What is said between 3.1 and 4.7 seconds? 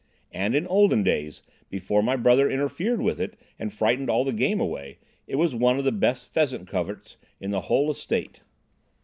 it and frightened all the game